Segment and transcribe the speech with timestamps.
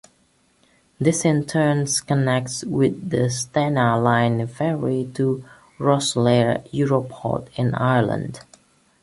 [0.99, 5.45] This in turn connects with the Stena Line ferry to
[5.77, 8.39] Rosslare Europort in Ireland.